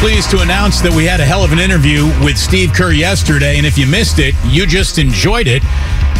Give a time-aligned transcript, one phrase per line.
[0.00, 3.56] pleased to announce that we had a hell of an interview with Steve Kerr yesterday.
[3.56, 5.62] And if you missed it, you just enjoyed it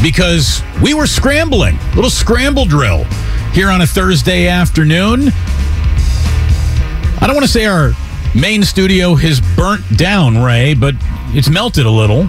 [0.02, 1.78] because we were scrambling.
[1.94, 3.04] Little scramble drill
[3.52, 5.28] here on a Thursday afternoon.
[7.20, 7.92] I don't want to say our
[8.34, 10.94] main studio has burnt down, Ray, but
[11.28, 12.28] it's melted a little.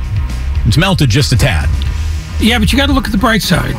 [0.66, 1.70] It's melted just a tad.
[2.40, 3.76] Yeah, but you got to look at the bright side.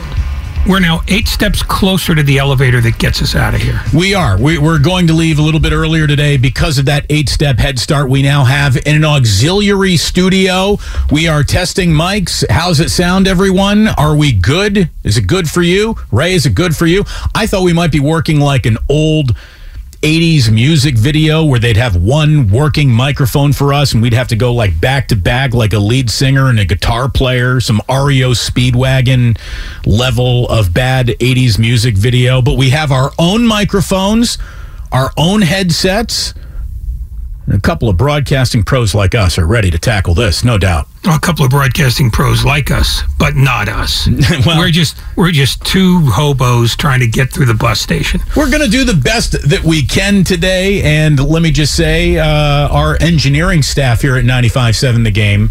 [0.69, 3.81] We're now eight steps closer to the elevator that gets us out of here.
[3.95, 4.36] We are.
[4.36, 7.58] We, we're going to leave a little bit earlier today because of that eight step
[7.58, 8.11] head start.
[8.11, 10.78] We now have in an auxiliary studio.
[11.12, 12.45] We are testing mics.
[12.50, 13.86] How's it sound, everyone?
[13.86, 14.91] Are we good?
[15.05, 15.95] Is it good for you?
[16.11, 17.05] Ray, is it good for you?
[17.33, 19.36] I thought we might be working like an old
[20.02, 24.36] 80s music video where they'd have one working microphone for us and we'd have to
[24.36, 28.33] go like back to back like a lead singer and a guitar player, some REO
[28.33, 29.39] Speedwagon
[29.84, 32.40] level of bad 80s music video.
[32.42, 34.39] But we have our own microphones,
[34.92, 36.34] our own headsets.
[37.48, 40.89] A couple of broadcasting pros like us are ready to tackle this, no doubt.
[41.08, 44.08] A couple of broadcasting pros like us, but not us.
[44.46, 48.20] Well- we're just we're just two hobos trying to get through the bus station.
[48.36, 50.83] We're going to do the best that we can today.
[50.83, 55.51] And let me just say, uh, our engineering staff here at 95.7 The Game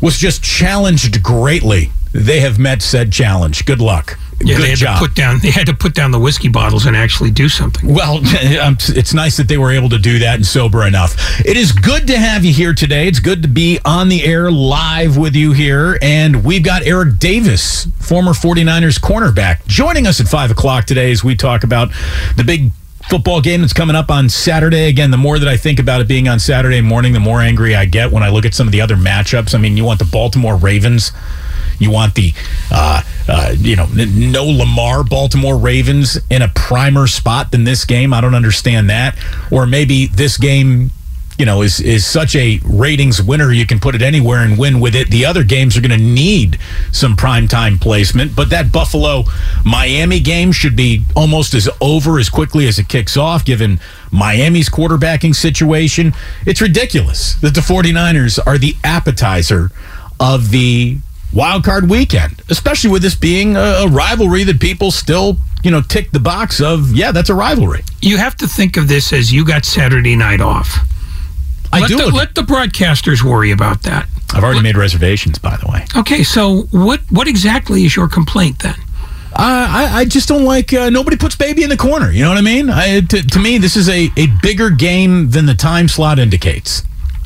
[0.00, 1.92] was just challenged greatly.
[2.12, 3.64] They have met said challenge.
[3.66, 4.18] Good luck.
[4.42, 4.98] Yeah, Good they had job.
[5.00, 7.92] to put down they had to put down the whiskey bottles and actually do something.
[7.92, 11.14] Well, it's nice that they were able to do that and sober enough.
[11.44, 13.06] It is good to have you here today.
[13.06, 15.98] It's good to be on the air live with you here.
[16.00, 21.22] And we've got Eric Davis, former 49ers cornerback, joining us at 5 o'clock today as
[21.22, 21.90] we talk about
[22.36, 22.70] the big
[23.10, 24.88] football game that's coming up on Saturday.
[24.88, 27.74] Again, the more that I think about it being on Saturday morning, the more angry
[27.76, 29.54] I get when I look at some of the other matchups.
[29.54, 31.12] I mean, you want the Baltimore Ravens.
[31.80, 32.32] You want the,
[32.70, 38.12] uh, uh, you know, no Lamar Baltimore Ravens in a primer spot than this game.
[38.12, 39.18] I don't understand that.
[39.50, 40.90] Or maybe this game,
[41.38, 44.78] you know, is is such a ratings winner you can put it anywhere and win
[44.78, 45.10] with it.
[45.10, 46.58] The other games are going to need
[46.92, 49.24] some primetime placement, but that Buffalo
[49.64, 53.80] Miami game should be almost as over as quickly as it kicks off given
[54.10, 56.12] Miami's quarterbacking situation.
[56.44, 59.70] It's ridiculous that the 49ers are the appetizer
[60.20, 60.98] of the
[61.32, 65.80] wild card weekend, especially with this being a, a rivalry that people still, you know,
[65.80, 67.82] tick the box of, yeah, that's a rivalry.
[68.00, 70.78] You have to think of this as you got Saturday night off.
[71.72, 71.96] I let do.
[71.98, 74.08] The, let the broadcasters worry about that.
[74.34, 75.86] I've already made reservations, by the way.
[75.96, 78.74] Okay, so what what exactly is your complaint then?
[79.32, 82.10] Uh, I, I just don't like uh, nobody puts baby in the corner.
[82.10, 82.68] You know what I mean?
[82.68, 86.82] I, to, to me, this is a, a bigger game than the time slot indicates.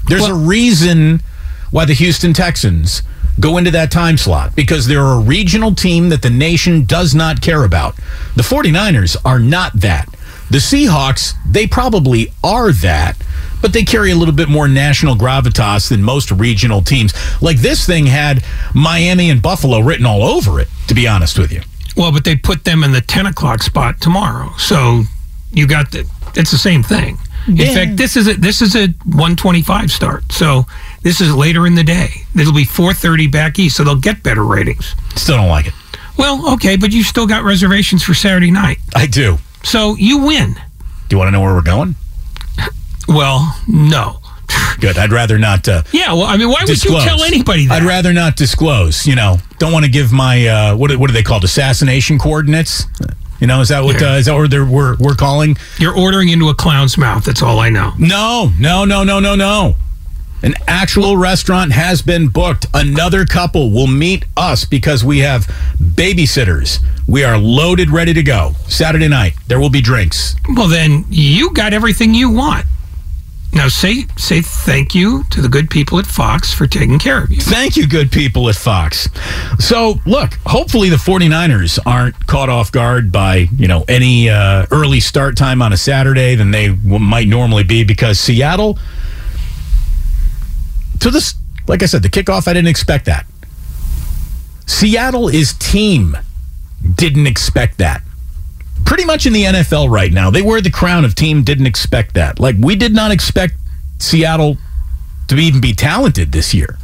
[0.07, 1.23] There's a reason
[1.71, 3.03] why the Houston Texans
[3.41, 7.41] go into that time slot because they're a regional team that the nation does not
[7.41, 7.97] care about.
[8.37, 10.09] The 49ers are not that.
[10.51, 13.17] The Seahawks, they probably are that,
[13.63, 17.13] but they carry a little bit more national gravitas than most regional teams.
[17.43, 18.45] Like this thing had
[18.75, 21.63] Miami and Buffalo written all over it, to be honest with you.
[21.97, 25.05] Well, but they put them in the ten o'clock spot tomorrow, so
[25.53, 26.09] you got the.
[26.37, 27.17] It's the same thing.
[27.47, 27.73] In Yeah.
[27.75, 30.67] fact, this is a this is a one twenty five start, so
[31.05, 32.09] this is later in the day.
[32.35, 34.97] It'll be four thirty back east, so they'll get better ratings.
[35.15, 35.75] Still don't like it.
[36.19, 39.39] Well, okay, but you still got reservations for Saturday night, I do.
[39.63, 40.55] so you win.
[40.55, 40.61] Do
[41.11, 41.95] you want to know where we're going?
[43.07, 44.21] Well, no.
[44.81, 44.99] Good.
[44.99, 45.69] I'd rather not.
[45.69, 47.83] Uh, Yeah, well, I mean, why would you tell anybody that?
[47.83, 49.07] I'd rather not disclose.
[49.07, 51.45] You know, don't want to give my uh, what what are they called?
[51.45, 52.87] Assassination coordinates.
[53.41, 55.57] You know, is that what uh, is that what they're, we're we're calling?
[55.79, 57.25] You're ordering into a clown's mouth.
[57.25, 57.93] That's all I know.
[57.99, 59.77] No, no, no, no, no, no.
[60.45, 62.67] An actual restaurant has been booked.
[62.75, 65.47] Another couple will meet us because we have
[65.81, 66.85] babysitters.
[67.09, 68.53] We are loaded, ready to go.
[68.69, 70.37] Saturday night, there will be drinks.
[70.55, 72.67] Well, then you got everything you want.
[73.55, 77.31] Now say say thank you to the good people at Fox for taking care of
[77.31, 77.41] you.
[77.41, 79.09] Thank you, good people at Fox.
[79.61, 84.99] So, look, hopefully the 49ers aren't caught off guard by, you know, any uh, early
[85.01, 88.77] start time on a Saturday than they w- might normally be because Seattle,
[91.05, 91.35] to this,
[91.69, 93.27] like I said, the kickoff, I didn't expect that.
[94.67, 96.17] Seattle is team.
[96.95, 98.03] Didn't expect that.
[98.85, 102.15] Pretty much in the NFL right now, they wear the crown of team didn't expect
[102.15, 102.41] that.
[102.41, 103.55] Like, we did not expect
[103.99, 104.57] Seattle
[105.29, 106.79] to even be talented this year.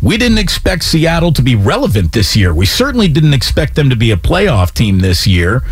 [0.00, 2.54] We didn't expect Seattle to be relevant this year.
[2.54, 5.64] We certainly didn't expect them to be a playoff team this year.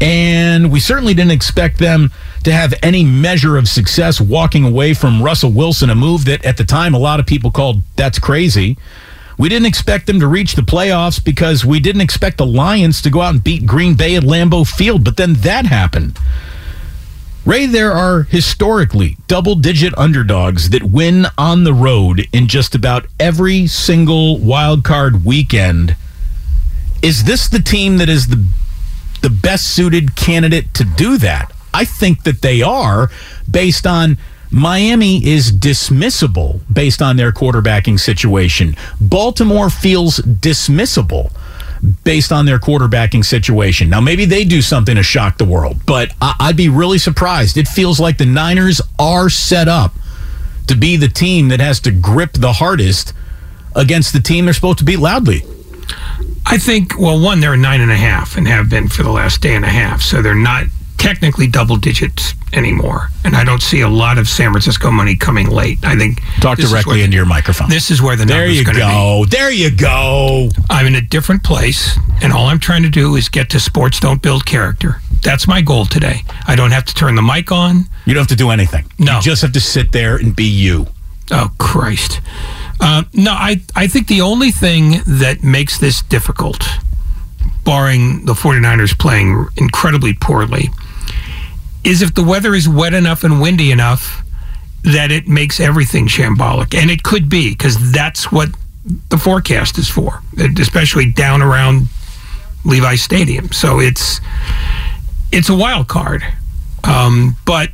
[0.00, 2.10] And we certainly didn't expect them
[2.42, 6.56] to have any measure of success walking away from Russell Wilson, a move that at
[6.56, 8.76] the time a lot of people called that's crazy.
[9.38, 13.10] We didn't expect them to reach the playoffs because we didn't expect the Lions to
[13.10, 16.18] go out and beat Green Bay at Lambeau Field, but then that happened.
[17.44, 23.06] Ray, there are historically double digit underdogs that win on the road in just about
[23.20, 25.96] every single wild card weekend.
[27.02, 28.42] Is this the team that is the
[29.24, 31.50] the best suited candidate to do that?
[31.72, 33.10] I think that they are
[33.50, 34.18] based on
[34.50, 38.76] Miami is dismissible based on their quarterbacking situation.
[39.00, 41.32] Baltimore feels dismissible
[42.04, 43.90] based on their quarterbacking situation.
[43.90, 47.56] Now, maybe they do something to shock the world, but I- I'd be really surprised.
[47.56, 49.94] It feels like the Niners are set up
[50.68, 53.12] to be the team that has to grip the hardest
[53.74, 55.44] against the team they're supposed to beat loudly.
[56.54, 59.10] I think, well, one, they're a nine and a half and have been for the
[59.10, 60.00] last day and a half.
[60.02, 60.66] So they're not
[60.98, 63.08] technically double digits anymore.
[63.24, 65.80] And I don't see a lot of San Francisco money coming late.
[65.82, 66.22] I think.
[66.40, 67.68] Talk directly where- into your microphone.
[67.70, 69.24] This is where the There you go.
[69.28, 70.48] There you go.
[70.70, 73.98] I'm in a different place, and all I'm trying to do is get to sports
[73.98, 75.00] don't build character.
[75.22, 76.22] That's my goal today.
[76.46, 77.86] I don't have to turn the mic on.
[78.04, 78.84] You don't have to do anything.
[79.00, 79.16] No.
[79.16, 80.86] You just have to sit there and be you.
[81.32, 82.20] Oh Christ!
[82.80, 86.66] Uh, no, I I think the only thing that makes this difficult,
[87.64, 90.70] barring the 49ers playing incredibly poorly,
[91.84, 94.22] is if the weather is wet enough and windy enough
[94.82, 98.50] that it makes everything shambolic, and it could be because that's what
[99.08, 100.22] the forecast is for,
[100.58, 101.88] especially down around
[102.64, 103.50] Levi Stadium.
[103.52, 104.20] So it's
[105.32, 106.22] it's a wild card,
[106.84, 107.70] um, but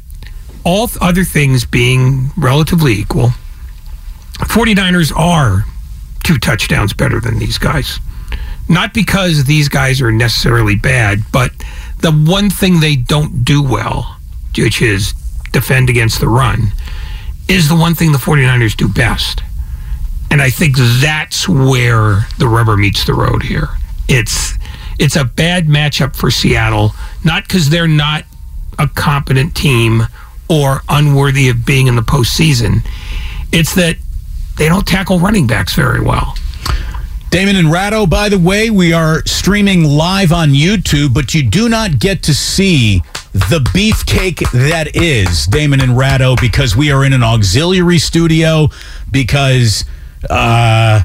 [0.63, 3.31] all th- other things being relatively equal,
[4.49, 5.65] 49ers are
[6.25, 7.99] two touchdowns better than these guys.
[8.69, 11.53] Not because these guys are necessarily bad, but
[11.99, 14.17] the one thing they don't do well,
[14.57, 15.13] which is
[15.53, 16.69] defend against the run,
[17.49, 19.43] is the one thing the 49ers do best.
[20.31, 23.69] And I think that's where the rubber meets the road here.
[24.09, 24.57] It's
[24.99, 26.95] it's a bad matchup for Seattle,
[27.25, 28.25] not because they're not
[28.79, 30.03] a competent team
[30.49, 32.87] or unworthy of being in the postseason.
[33.51, 33.97] It's that
[34.57, 36.37] they don't tackle running backs very well.
[37.31, 41.69] Damon and Ratto, by the way, we are streaming live on YouTube, but you do
[41.69, 43.03] not get to see
[43.33, 48.69] the beefcake that is Damon and Ratto because we are in an auxiliary studio
[49.13, 49.85] because
[50.29, 51.03] uh,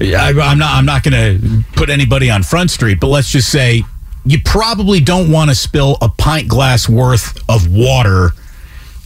[0.00, 3.82] I'm not I'm not going to put anybody on Front Street, but let's just say
[4.24, 8.30] you probably don't want to spill a pint glass worth of water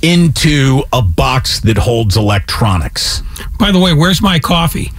[0.03, 3.23] into a box that holds electronics.
[3.59, 4.93] By the way, where's my coffee?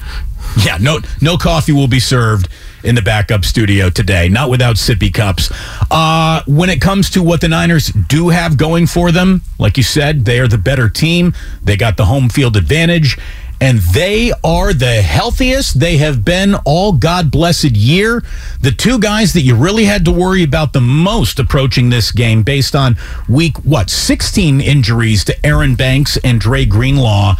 [0.63, 2.47] Yeah, no no coffee will be served
[2.83, 5.51] in the backup studio today, not without sippy cups.
[5.89, 9.83] Uh, when it comes to what the Niners do have going for them, like you
[9.83, 11.33] said, they are the better team.
[11.63, 13.17] They got the home field advantage,
[13.63, 18.21] and they are the healthiest they have been all God blessed year.
[18.59, 22.43] The two guys that you really had to worry about the most approaching this game,
[22.43, 22.97] based on
[23.29, 27.37] week what 16 injuries to Aaron Banks and Dre Greenlaw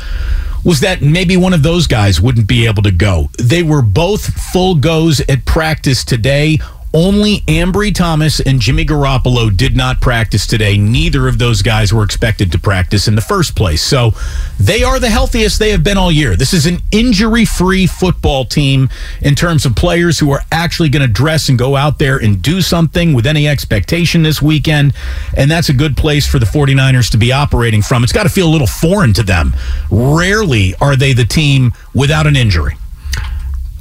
[0.64, 3.30] was that maybe one of those guys wouldn't be able to go.
[3.38, 6.58] They were both full goes at practice today.
[6.96, 10.78] Only Ambry Thomas and Jimmy Garoppolo did not practice today.
[10.78, 13.82] Neither of those guys were expected to practice in the first place.
[13.82, 14.12] So
[14.60, 16.36] they are the healthiest they have been all year.
[16.36, 18.90] This is an injury free football team
[19.22, 22.44] in terms of players who are actually going to dress and go out there and
[22.44, 24.94] do something with any expectation this weekend.
[25.36, 28.04] And that's a good place for the 49ers to be operating from.
[28.04, 29.56] It's got to feel a little foreign to them.
[29.90, 32.76] Rarely are they the team without an injury.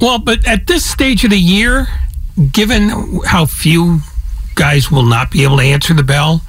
[0.01, 1.87] Well, but at this stage of the year,
[2.51, 2.89] given
[3.25, 3.99] how few
[4.55, 6.41] guys will not be able to answer the bell,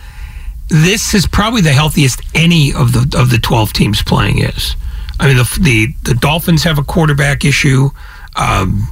[0.68, 4.76] this is probably the healthiest any of the of the twelve teams playing is.
[5.20, 7.90] I mean, the the, the Dolphins have a quarterback issue.
[8.36, 8.88] Um,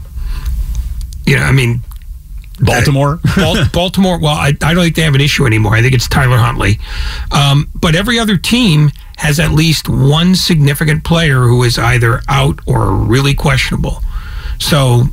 [1.26, 1.82] you know, I mean,
[2.60, 3.18] Baltimore.
[3.36, 4.18] Bal- Baltimore.
[4.18, 5.74] Well, I, I don't think they have an issue anymore.
[5.74, 6.78] I think it's Tyler Huntley.
[7.30, 12.60] Um, but every other team has at least one significant player who is either out
[12.66, 14.02] or really questionable.
[14.58, 15.04] So,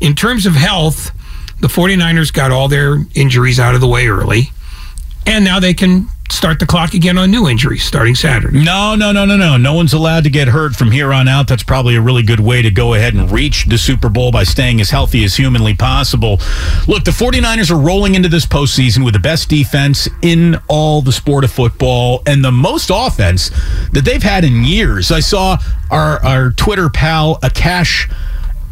[0.00, 1.10] in terms of health,
[1.60, 4.50] the 49ers got all their injuries out of the way early,
[5.26, 8.62] and now they can start the clock again on new injuries starting Saturday.
[8.62, 9.56] No, no, no, no, no.
[9.56, 11.48] No one's allowed to get hurt from here on out.
[11.48, 14.44] That's probably a really good way to go ahead and reach the Super Bowl by
[14.44, 16.40] staying as healthy as humanly possible.
[16.86, 21.12] Look, the 49ers are rolling into this postseason with the best defense in all the
[21.12, 23.50] sport of football and the most offense
[23.92, 25.10] that they've had in years.
[25.10, 25.58] I saw
[25.90, 28.12] our, our Twitter pal, Akash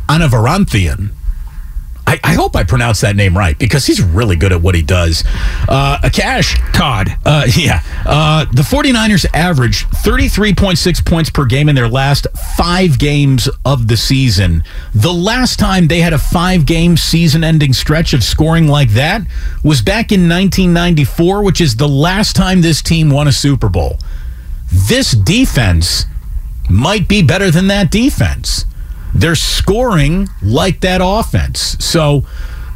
[0.08, 1.10] Anavarathan.
[2.06, 4.82] I, I, hope I pronounced that name right because he's really good at what he
[4.82, 5.24] does.
[5.68, 6.54] Uh, Akash.
[6.72, 7.16] Todd.
[7.24, 7.82] Uh, yeah.
[8.04, 13.96] Uh, the 49ers averaged 33.6 points per game in their last five games of the
[13.96, 14.62] season.
[14.94, 19.22] The last time they had a five game season ending stretch of scoring like that
[19.64, 23.98] was back in 1994, which is the last time this team won a Super Bowl.
[24.88, 26.04] This defense
[26.68, 28.64] might be better than that defense
[29.16, 31.76] they're scoring like that offense.
[31.84, 32.26] So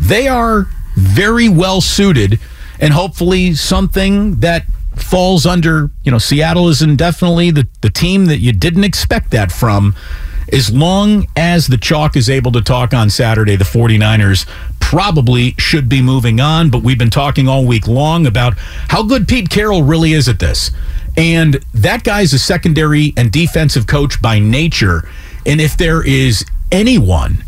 [0.01, 0.67] they are
[0.97, 2.41] very well suited
[2.81, 4.65] and hopefully something that
[4.97, 9.53] falls under, you know, Seattle is indefinitely the, the team that you didn't expect that
[9.53, 9.95] from.
[10.53, 14.49] As long as the chalk is able to talk on Saturday, the 49ers
[14.81, 16.71] probably should be moving on.
[16.71, 18.55] But we've been talking all week long about
[18.89, 20.73] how good Pete Carroll really is at this.
[21.17, 25.09] And that guy's a secondary and defensive coach by nature.
[25.47, 27.45] And if there is anyone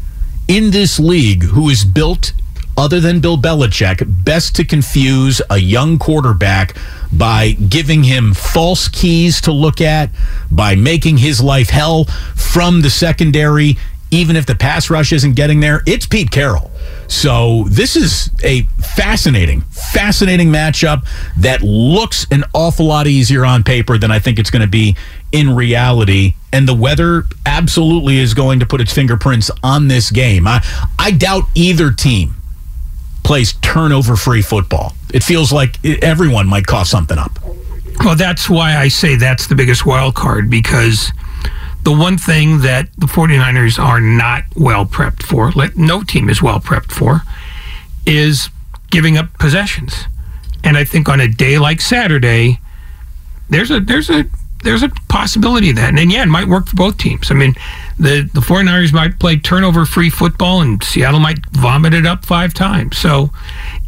[0.49, 2.33] in this league who is built
[2.77, 6.77] other than Bill Belichick, best to confuse a young quarterback
[7.13, 10.11] by giving him false keys to look at,
[10.51, 13.77] by making his life hell from the secondary,
[14.11, 15.83] even if the pass rush isn't getting there.
[15.87, 16.71] It's Pete Carroll.
[17.09, 21.07] So this is a fascinating, fascinating matchup
[21.39, 24.97] that looks an awful lot easier on paper than I think it's going to be
[25.33, 26.35] in reality.
[26.53, 30.47] And the weather absolutely is going to put its fingerprints on this game.
[30.47, 30.65] I,
[30.99, 32.35] I doubt either team
[33.25, 34.95] plays turnover free football.
[35.13, 37.39] It feels like everyone might cough something up.
[38.05, 41.13] Well, that's why I say that's the biggest wild card because
[41.83, 46.61] the one thing that the 49ers are not well prepped for, no team is well
[46.61, 47.23] prepped for,
[48.07, 48.51] is
[48.91, 50.07] giving up possessions.
[50.65, 52.61] And I think on a day like Saturday,
[53.51, 54.25] there's a there's a
[54.63, 55.91] there's a possibility of that.
[55.91, 57.31] And, and yeah, it might work for both teams.
[57.31, 57.55] I mean,
[57.99, 62.55] the, the 49ers might play turnover free football and Seattle might vomit it up five
[62.55, 62.99] times.
[62.99, 63.31] So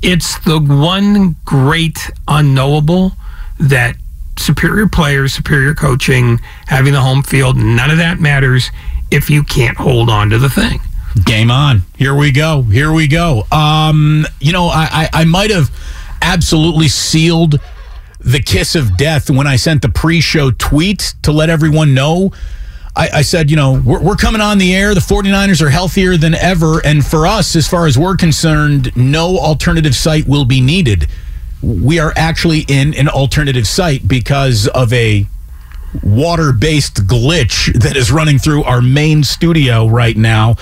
[0.02, 3.12] it's the one great unknowable
[3.58, 3.96] that
[4.36, 8.70] superior players, superior coaching, having the home field, none of that matters
[9.10, 10.80] if you can't hold on to the thing.
[11.24, 11.82] Game on.
[11.96, 12.62] Here we go.
[12.62, 13.44] Here we go.
[13.52, 15.70] Um, you know, I, I, I might have
[16.20, 17.60] absolutely sealed
[18.24, 22.32] the kiss of death when I sent the pre-show tweet to let everyone know.
[22.96, 24.94] I, I, said, you know, we're, we're coming on the air.
[24.94, 26.80] The 49ers are healthier than ever.
[26.84, 31.08] And for us, as far as we're concerned, no alternative site will be needed.
[31.60, 35.26] We are actually in an alternative site because of a
[36.02, 40.56] water based glitch that is running through our main studio right now.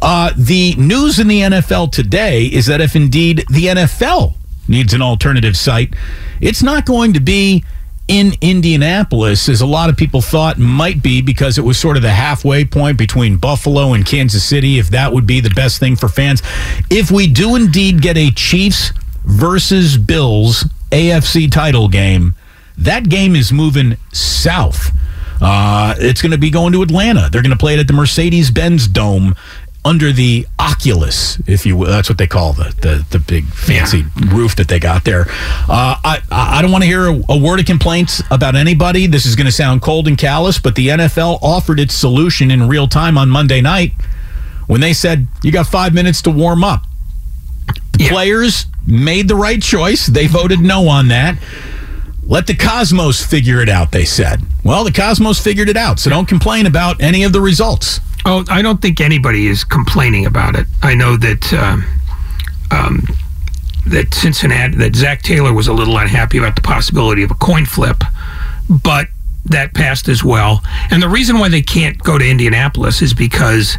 [0.00, 4.34] Uh, the news in the NFL today is that if indeed the NFL
[4.68, 5.94] needs an alternative site,
[6.40, 7.64] it's not going to be
[8.08, 12.02] in Indianapolis, as a lot of people thought might be, because it was sort of
[12.02, 15.94] the halfway point between Buffalo and Kansas City, if that would be the best thing
[15.94, 16.42] for fans.
[16.90, 18.92] If we do indeed get a Chiefs
[19.24, 22.34] versus Bills AFC title game,
[22.78, 24.90] that game is moving south.
[25.40, 27.28] Uh, it's going to be going to Atlanta.
[27.30, 29.36] They're going to play it at the Mercedes Benz Dome
[29.88, 31.86] under the Oculus, if you will.
[31.86, 34.36] That's what they call the the, the big fancy yeah.
[34.36, 35.24] roof that they got there.
[35.66, 39.06] Uh, I I don't want to hear a, a, word of complaints about anybody.
[39.06, 42.68] This is going to sound cold and callous, but the NFL offered its solution in
[42.68, 43.92] real time on Monday night
[44.66, 46.82] when they said you got five minutes to warm up.
[47.98, 50.06] Yeah, players made the right choice.
[50.06, 51.38] They voted no on that.
[52.24, 54.42] Let the Cosmos figure it out, they said.
[54.62, 58.00] Well, the Cosmos figured it out, so don't complain about any of the results.
[58.24, 60.66] Oh, I don't think anybody is complaining about it.
[60.82, 61.84] I know that um,
[62.70, 63.06] um,
[63.86, 67.64] that Cincinnati, that Zac Taylor was a little unhappy about the possibility of a coin
[67.64, 68.02] flip,
[68.68, 69.08] but
[69.46, 70.62] that passed as well.
[70.90, 73.78] And the reason why they can't go to Indianapolis is because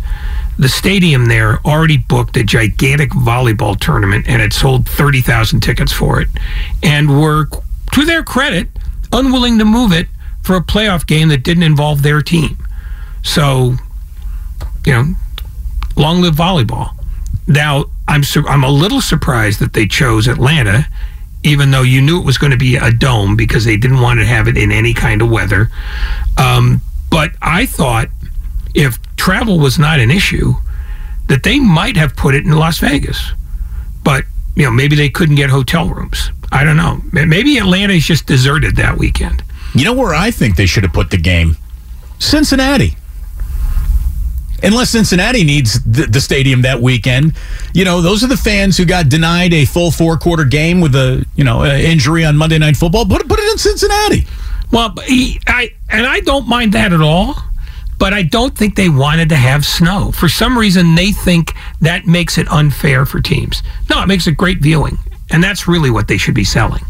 [0.57, 6.19] the stadium there already booked a gigantic volleyball tournament and had sold 30,000 tickets for
[6.19, 6.27] it
[6.81, 7.47] and were,
[7.93, 8.67] to their credit,
[9.13, 10.07] unwilling to move it
[10.41, 12.57] for a playoff game that didn't involve their team.
[13.23, 13.75] So
[14.85, 15.05] you know,
[15.95, 16.91] long live volleyball.
[17.47, 20.87] Now, I'm I'm a little surprised that they chose Atlanta,
[21.43, 24.19] even though you knew it was going to be a dome because they didn't want
[24.19, 25.69] to have it in any kind of weather.
[26.37, 28.09] Um, but I thought
[28.75, 30.53] if travel was not an issue,
[31.27, 33.31] that they might have put it in Las Vegas.
[34.03, 36.31] But you know, maybe they couldn't get hotel rooms.
[36.51, 37.01] I don't know.
[37.11, 39.43] Maybe Atlanta's just deserted that weekend.
[39.75, 41.57] You know where I think they should have put the game?
[42.17, 42.95] Cincinnati
[44.63, 47.33] unless Cincinnati needs the, stadium that weekend.
[47.73, 50.95] You know, those are the fans who got denied a full four quarter game with
[50.95, 53.05] a you know injury on Monday Night Football.
[53.05, 54.27] Put put it in Cincinnati.
[54.71, 57.35] Well, he, I and I don't mind that at all.
[57.97, 60.11] But I don't think they wanted to have snow.
[60.13, 63.61] For some reason, they think that makes it unfair for teams.
[63.89, 64.97] No, it makes it great viewing,
[65.31, 66.83] and that's really what they should be selling.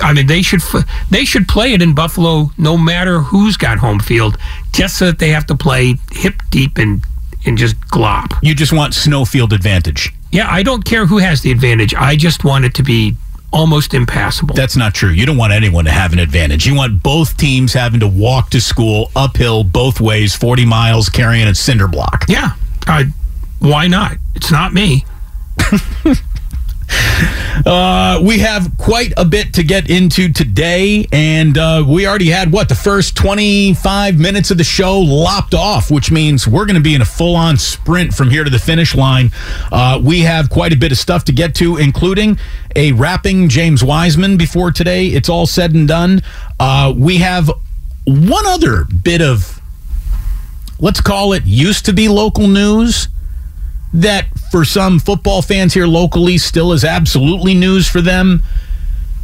[0.00, 0.62] I mean, they should
[1.10, 4.36] they should play it in Buffalo, no matter who's got home field,
[4.72, 7.04] just so that they have to play hip deep and
[7.46, 8.36] and just glop.
[8.42, 10.12] You just want snow field advantage.
[10.32, 11.94] Yeah, I don't care who has the advantage.
[11.94, 13.16] I just want it to be
[13.50, 14.54] almost impassable.
[14.54, 15.10] That's not true.
[15.10, 16.66] You don't want anyone to have an advantage.
[16.66, 21.48] You want both teams having to walk to school uphill both ways, 40 miles, carrying
[21.48, 22.26] a cinder block.
[22.28, 22.50] Yeah.
[22.86, 23.04] Uh,
[23.60, 24.18] why not?
[24.34, 25.04] It's not me.
[27.66, 32.52] Uh, we have quite a bit to get into today, and uh, we already had
[32.52, 36.82] what the first 25 minutes of the show lopped off, which means we're going to
[36.82, 39.30] be in a full on sprint from here to the finish line.
[39.72, 42.38] Uh, we have quite a bit of stuff to get to, including
[42.76, 45.08] a wrapping James Wiseman before today.
[45.08, 46.22] It's all said and done.
[46.60, 47.50] Uh, we have
[48.06, 49.60] one other bit of,
[50.78, 53.08] let's call it, used to be local news
[53.92, 58.42] that for some football fans here locally still is absolutely news for them.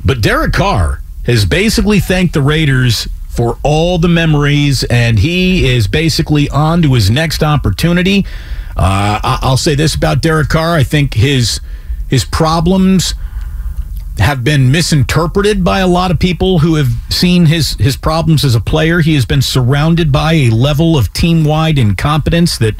[0.05, 5.89] But Derek Carr has basically thanked the Raiders for all the memories, and he is
[5.89, 8.25] basically on to his next opportunity.
[8.77, 11.61] Uh, I'll say this about Derek Carr: I think his
[12.09, 13.15] his problems
[14.19, 18.55] have been misinterpreted by a lot of people who have seen his his problems as
[18.55, 19.01] a player.
[19.01, 22.75] He has been surrounded by a level of team wide incompetence that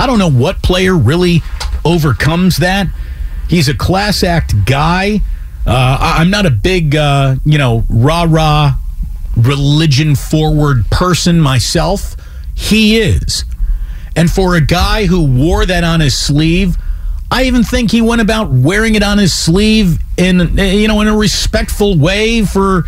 [0.00, 1.42] I don't know what player really
[1.84, 2.86] overcomes that.
[3.50, 5.20] He's a class act guy.
[5.66, 8.76] Uh, I'm not a big, uh, you know, rah rah
[9.36, 12.16] religion forward person myself.
[12.54, 13.44] He is.
[14.16, 16.78] And for a guy who wore that on his sleeve,
[17.30, 21.08] I even think he went about wearing it on his sleeve in you know in
[21.08, 22.84] a respectful way for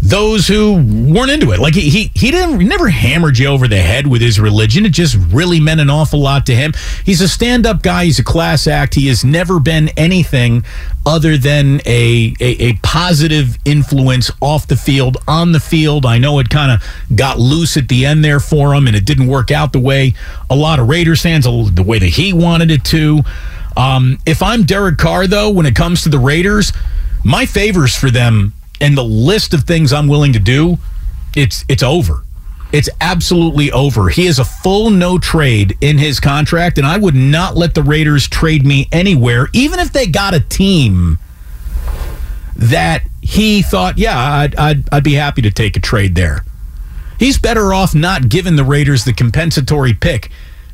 [0.00, 1.58] those who weren't into it.
[1.58, 4.86] Like he he, he didn't never hammered you over the head with his religion.
[4.86, 6.72] It just really meant an awful lot to him.
[7.04, 8.04] He's a stand-up guy.
[8.04, 8.94] He's a class act.
[8.94, 10.64] He has never been anything
[11.04, 16.06] other than a a, a positive influence off the field, on the field.
[16.06, 19.04] I know it kind of got loose at the end there for him, and it
[19.04, 20.14] didn't work out the way
[20.48, 23.20] a lot of Raiders fans, the way that he wanted it to.
[23.76, 26.72] Um, if I'm Derek Carr, though, when it comes to the Raiders,
[27.24, 30.78] my favors for them and the list of things I'm willing to do,
[31.36, 32.24] it's it's over.
[32.70, 34.10] It's absolutely over.
[34.10, 37.82] He has a full no trade in his contract, and I would not let the
[37.82, 41.18] Raiders trade me anywhere, even if they got a team
[42.56, 46.44] that he thought, yeah, I'd, I'd, I'd be happy to take a trade there.
[47.18, 50.30] He's better off not giving the Raiders the compensatory pick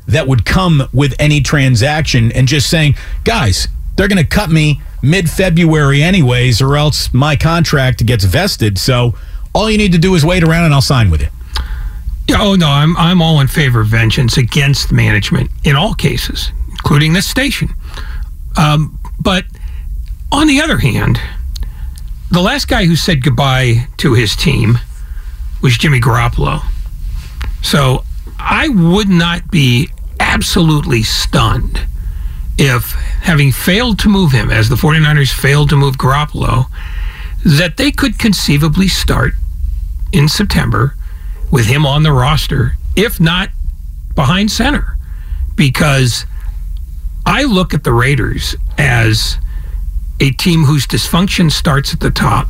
[0.07, 4.81] that would come with any transaction and just saying, guys, they're going to cut me
[5.01, 8.77] mid February, anyways, or else my contract gets vested.
[8.77, 9.15] So
[9.53, 11.29] all you need to do is wait around and I'll sign with you.
[12.31, 17.13] Oh no, I'm I'm all in favor of vengeance against management in all cases, including
[17.13, 17.69] this station.
[18.57, 19.45] Um, but
[20.31, 21.19] on the other hand,
[22.31, 24.79] the last guy who said goodbye to his team
[25.61, 26.63] was Jimmy Garoppolo.
[27.61, 28.03] So
[28.39, 31.85] I would not be absolutely stunned
[32.57, 32.91] if,
[33.21, 36.67] having failed to move him, as the 49ers failed to move Garoppolo,
[37.43, 39.33] that they could conceivably start
[40.11, 40.95] in September
[41.51, 43.49] with him on the roster, if not
[44.15, 44.97] behind center.
[45.55, 46.25] Because
[47.25, 49.37] I look at the Raiders as
[50.19, 52.47] a team whose dysfunction starts at the top,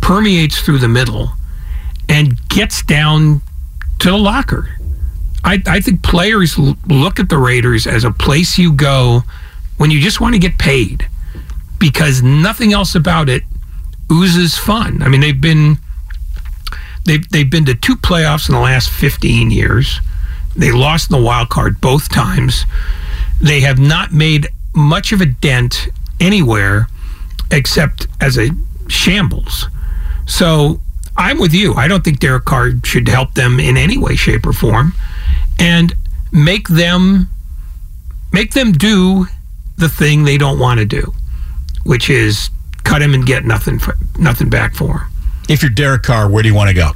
[0.00, 1.32] permeates through the middle,
[2.08, 3.40] and gets down
[4.00, 4.68] to the locker.
[5.44, 9.22] I, I think players look at the Raiders as a place you go
[9.76, 11.08] when you just want to get paid
[11.78, 13.42] because nothing else about it
[14.10, 15.02] oozes fun.
[15.02, 15.78] I mean, they've been
[17.04, 20.00] they've they've been to two playoffs in the last 15 years.
[20.54, 22.64] They lost in the wild card both times.
[23.40, 25.88] They have not made much of a dent
[26.20, 26.88] anywhere
[27.50, 28.50] except as a
[28.88, 29.68] shambles.
[30.26, 30.80] So
[31.16, 31.74] I'm with you.
[31.74, 34.94] I don't think Derek Carr should help them in any way, shape, or form,
[35.58, 35.94] and
[36.32, 37.28] make them
[38.32, 39.26] make them do
[39.76, 41.12] the thing they don't want to do,
[41.84, 42.50] which is
[42.84, 45.10] cut him and get nothing for, nothing back for him.
[45.48, 46.92] If you're Derek Carr, where do you want to go?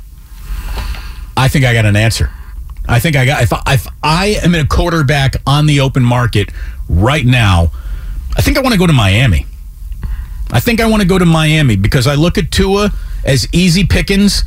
[1.36, 2.30] I think I got an answer.
[2.88, 6.50] I think I got if I, if I am a quarterback on the open market
[6.88, 7.72] right now,
[8.36, 9.46] I think I want to go to Miami.
[10.52, 12.92] I think I want to go to Miami because I look at Tua
[13.24, 14.44] as easy pickings,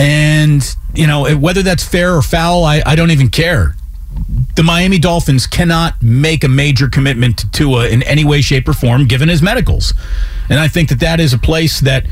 [0.00, 3.74] and you know whether that's fair or foul, I, I don't even care.
[4.56, 8.72] The Miami Dolphins cannot make a major commitment to Tua in any way, shape, or
[8.72, 9.92] form, given his medicals,
[10.48, 12.06] and I think that that is a place that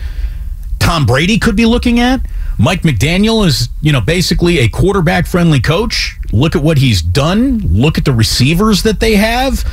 [0.79, 2.21] Tom Brady could be looking at.
[2.59, 6.19] Mike McDaniel is, you know, basically a quarterback friendly coach.
[6.33, 7.59] Look at what he's done.
[7.59, 9.65] Look at the receivers that they have.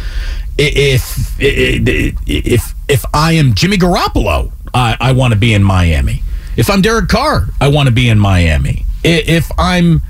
[0.57, 6.21] If if if I am Jimmy Garoppolo, I, I want to be in Miami.
[6.57, 8.85] If I'm Derek Carr, I want to be in Miami.
[9.03, 10.01] If I'm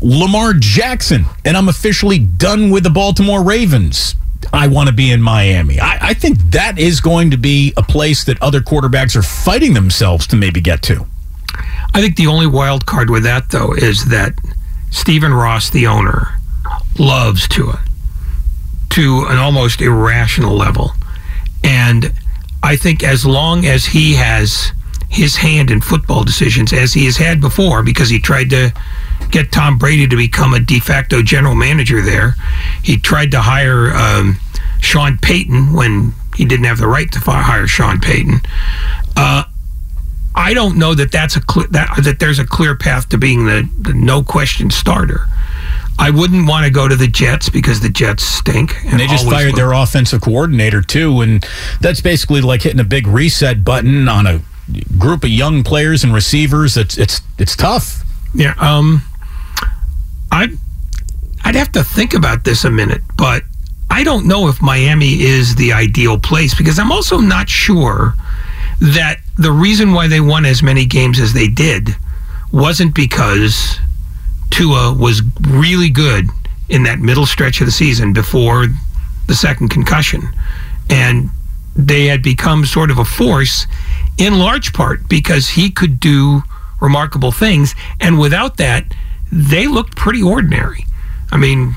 [0.00, 4.14] Lamar Jackson and I'm officially done with the Baltimore Ravens,
[4.52, 5.78] I want to be in Miami.
[5.78, 9.74] I, I, think that is going to be a place that other quarterbacks are fighting
[9.74, 11.06] themselves to maybe get to.
[11.92, 14.32] I think the only wild card with that, though, is that
[14.90, 16.38] Stephen Ross, the owner,
[16.98, 17.80] loves Tua
[18.90, 20.92] to an almost irrational level.
[21.62, 22.12] And
[22.62, 24.72] I think as long as he has
[25.10, 28.72] his hand in football decisions, as he has had before, because he tried to
[29.30, 32.36] get Tom Brady to become a de facto general manager there.
[32.82, 34.38] He tried to hire um,
[34.80, 38.40] Sean Payton when he didn't have the right to hire Sean Payton.
[39.16, 39.44] Uh,
[40.34, 43.46] I don't know that that's a cl- that that there's a clear path to being
[43.46, 45.26] the, the no question starter.
[45.98, 48.74] I wouldn't want to go to the Jets because the Jets stink.
[48.84, 49.56] And, and they just fired look.
[49.56, 51.46] their offensive coordinator too, and
[51.80, 54.40] that's basically like hitting a big reset button on a
[54.98, 56.76] group of young players and receivers.
[56.76, 58.04] It's it's it's tough.
[58.34, 58.54] Yeah.
[58.58, 59.02] Um.
[60.32, 60.48] I
[61.44, 63.42] I'd have to think about this a minute, but
[63.90, 68.14] I don't know if Miami is the ideal place because I'm also not sure
[68.80, 71.90] that the reason why they won as many games as they did
[72.52, 73.78] wasn't because
[74.50, 76.28] Tua was really good
[76.68, 78.66] in that middle stretch of the season before
[79.26, 80.22] the second concussion.
[80.88, 81.30] And
[81.74, 83.66] they had become sort of a force
[84.20, 86.42] in large part because he could do
[86.80, 87.74] remarkable things.
[88.00, 88.84] And without that,
[89.32, 90.84] they looked pretty ordinary.
[91.32, 91.74] I mean,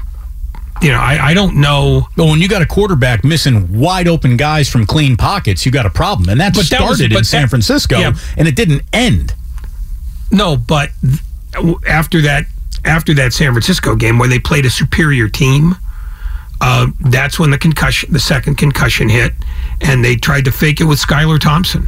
[0.82, 2.10] you know, I, I don't know.
[2.18, 5.86] But when you got a quarterback missing wide open guys from clean pockets, you got
[5.86, 6.30] a problem.
[6.30, 8.14] And that started that was, in San Francisco yeah.
[8.38, 9.34] and it didn't end.
[10.32, 10.90] No, but
[11.88, 12.46] after that
[12.84, 15.76] after that San Francisco game where they played a superior team,
[16.60, 19.34] uh, that's when the concussion, the second concussion hit,
[19.84, 21.88] and they tried to fake it with Skylar Thompson.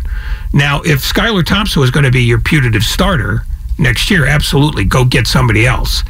[0.53, 3.45] Now, if Skylar Thompson was going to be your putative starter
[3.77, 6.03] next year, absolutely go get somebody else.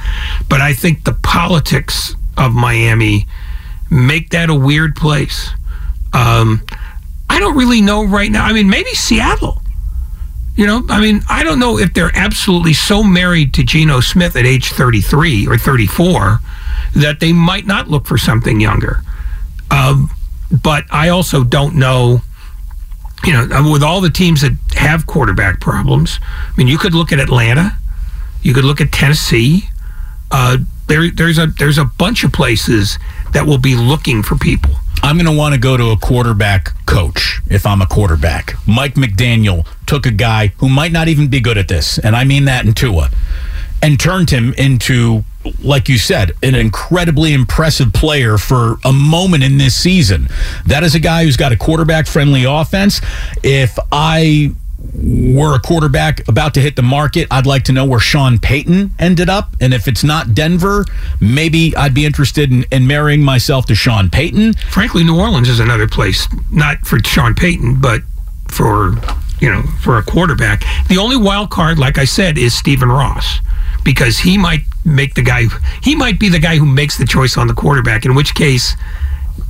[0.50, 3.28] But I think the politics of Miami
[3.90, 5.52] make that a weird place.
[6.14, 6.66] Um,
[7.30, 8.46] I don't really know right now.
[8.46, 9.62] I mean, maybe Seattle.
[10.56, 14.36] You know, I mean, I don't know if they're absolutely so married to Geno Smith
[14.38, 16.40] at age 33 or 34
[16.96, 19.02] that they might not look for something younger.
[19.70, 20.10] Um,
[20.52, 22.22] but I also don't know,
[23.24, 26.20] you know, with all the teams that have quarterback problems.
[26.22, 27.78] I mean, you could look at Atlanta,
[28.42, 29.70] you could look at Tennessee.
[30.32, 33.00] Uh, there, there's a there's a bunch of places
[33.34, 34.72] that will be looking for people.
[35.04, 38.56] I'm going to want to go to a quarterback coach if I'm a quarterback.
[38.68, 42.24] Mike McDaniel took a guy who might not even be good at this, and I
[42.24, 43.10] mean that in Tua,
[43.82, 45.24] and turned him into,
[45.64, 50.28] like you said, an incredibly impressive player for a moment in this season.
[50.66, 53.02] That is a guy who's got a quarterback friendly offense.
[53.44, 54.54] If I
[54.94, 58.92] were a quarterback about to hit the market, I'd like to know where Sean Payton
[59.00, 59.56] ended up.
[59.60, 60.86] And if it's not Denver,
[61.20, 64.54] maybe I'd be interested in, in marrying myself to Sean Payton.
[64.70, 68.02] Frankly, New Orleans is another place, not for Sean Payton, but
[68.48, 68.96] for
[69.40, 70.64] you know for a quarterback.
[70.88, 73.40] The only wild card, like I said, is Stephen Ross
[73.84, 75.46] because he might make the guy
[75.82, 78.06] he might be the guy who makes the choice on the quarterback.
[78.06, 78.76] In which case,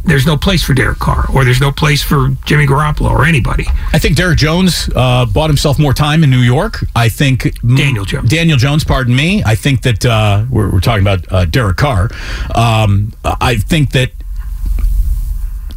[0.05, 3.65] there's no place for Derek Carr, or there's no place for Jimmy Garoppolo, or anybody.
[3.91, 6.85] I think Derek Jones uh, bought himself more time in New York.
[6.95, 8.29] I think Daniel Jones.
[8.29, 9.43] Daniel Jones, pardon me.
[9.43, 12.09] I think that uh, we're, we're, talking about uh, Derek Carr.
[12.53, 14.11] Um, I think that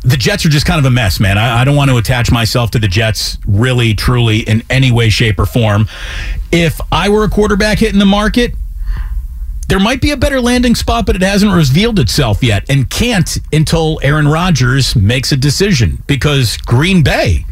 [0.02, 1.38] the Jets are just kind of a mess, man.
[1.38, 5.08] I, I, don't want to attach myself to the Jets really, truly, in any way,
[5.08, 5.88] shape, or form.
[6.52, 8.54] If I were a quarterback hitting the market,
[9.68, 13.38] there might be a better landing spot, but it hasn't revealed itself yet and can't
[13.52, 17.44] until Aaron Rodgers makes a decision because Green Bay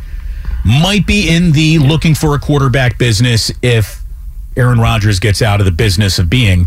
[0.64, 4.02] might be in the looking for a quarterback business if
[4.57, 6.66] Aaron Rodgers gets out of the business of being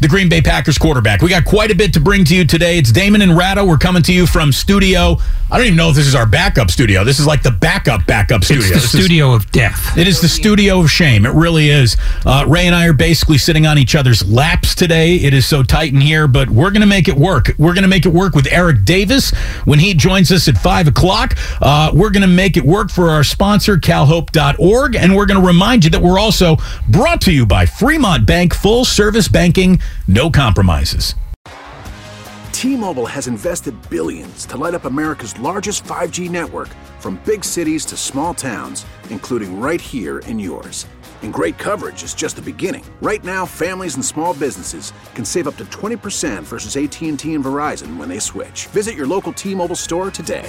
[0.00, 1.20] the Green Bay Packers quarterback.
[1.20, 2.78] We got quite a bit to bring to you today.
[2.78, 3.64] It's Damon and Ratto.
[3.64, 5.18] We're coming to you from studio.
[5.50, 7.04] I don't even know if this is our backup studio.
[7.04, 8.64] This is like the backup backup studio.
[8.64, 9.96] It's the this studio is, of death.
[9.96, 11.24] It is the studio of shame.
[11.24, 11.96] It really is.
[12.24, 15.16] Uh, Ray and I are basically sitting on each other's laps today.
[15.16, 17.52] It is so tight in here, but we're going to make it work.
[17.58, 19.30] We're going to make it work with Eric Davis
[19.64, 21.36] when he joins us at 5 o'clock.
[21.60, 25.46] Uh, we're going to make it work for our sponsor, calhope.org, and we're going to
[25.46, 26.56] remind you that we're also
[26.88, 31.16] brought to you by Fremont Bank, full service banking, no compromises.
[32.52, 36.68] T-Mobile has invested billions to light up America's largest 5G network
[37.00, 40.86] from big cities to small towns, including right here in yours.
[41.22, 42.84] And great coverage is just the beginning.
[43.02, 47.96] Right now, families and small businesses can save up to 20% versus AT&T and Verizon
[47.96, 48.68] when they switch.
[48.68, 50.48] Visit your local T-Mobile store today.